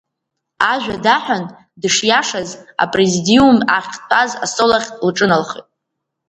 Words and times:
Ажәа 0.71 0.95
даҳәан, 1.03 1.43
дышиашаз 1.81 2.49
апрезидиум 2.83 3.57
ахьтәаз 3.77 4.31
астол 4.43 4.71
ахь 4.77 4.89
лҿыналхеит. 5.07 5.67